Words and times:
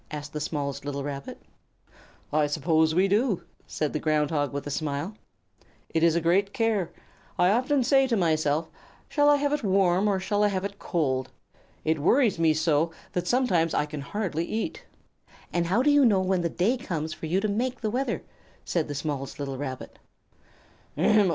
asked 0.09 0.33
the 0.33 0.39
smallest 0.41 0.83
little 0.83 1.03
Rabbit. 1.03 1.39
"I 2.33 2.47
suppose 2.47 2.95
we 2.95 3.07
do," 3.07 3.43
said 3.67 3.93
the 3.93 3.99
Ground 3.99 4.31
Hog, 4.31 4.51
with 4.51 4.65
a 4.65 4.71
smile. 4.71 5.15
"It 5.89 6.01
is 6.01 6.15
a 6.15 6.19
great 6.21 6.53
care. 6.53 6.89
I 7.37 7.51
often 7.51 7.83
say 7.83 8.07
to 8.07 8.17
myself: 8.17 8.67
'Shall 9.09 9.29
I 9.29 9.35
have 9.35 9.53
it 9.53 9.63
warm, 9.63 10.07
or 10.07 10.19
shall 10.19 10.43
I 10.43 10.47
have 10.47 10.65
it 10.65 10.79
cold?' 10.79 11.29
It 11.85 11.99
worries 11.99 12.39
me 12.39 12.51
so 12.55 12.89
that 13.13 13.27
sometimes 13.27 13.75
I 13.75 13.85
can 13.85 14.01
hardly 14.01 14.45
eat." 14.45 14.85
"And 15.53 15.67
how 15.67 15.83
do 15.83 15.91
you 15.91 16.03
know 16.03 16.21
when 16.21 16.41
the 16.41 16.49
day 16.49 16.77
comes 16.77 17.13
for 17.13 17.27
you 17.27 17.39
to 17.39 17.47
make 17.47 17.81
the 17.81 17.91
weather?" 17.91 18.23
said 18.65 18.87
the 18.87 18.95
smallest 18.95 19.37
little 19.37 19.59
rabbit. 19.59 19.99